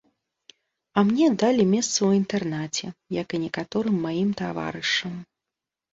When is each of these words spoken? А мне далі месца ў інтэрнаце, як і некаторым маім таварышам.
А 1.01 1.03
мне 1.09 1.27
далі 1.43 1.63
месца 1.73 1.93
ў 1.93 2.09
інтэрнаце, 2.21 2.87
як 3.21 3.27
і 3.39 3.41
некаторым 3.47 4.03
маім 4.07 4.29
таварышам. 4.41 5.13